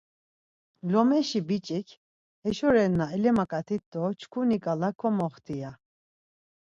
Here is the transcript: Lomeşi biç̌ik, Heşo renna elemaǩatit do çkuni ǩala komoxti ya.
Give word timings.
Lomeşi 0.91 1.41
biç̌ik, 1.47 1.87
Heşo 2.43 2.69
renna 2.73 3.05
elemaǩatit 3.15 3.83
do 3.91 4.03
çkuni 4.19 4.57
ǩala 4.63 4.89
komoxti 4.99 5.55
ya. 5.61 5.71